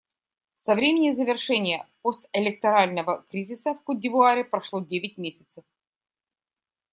[0.55, 5.63] Со времени завершения постэлекторального кризиса в Котд'Ивуаре прошло девять месяцев.